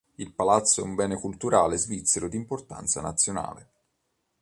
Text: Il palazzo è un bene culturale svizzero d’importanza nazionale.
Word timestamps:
Il 0.15 0.33
palazzo 0.33 0.81
è 0.81 0.83
un 0.83 0.95
bene 0.95 1.15
culturale 1.19 1.77
svizzero 1.77 2.27
d’importanza 2.27 3.01
nazionale. 3.01 3.69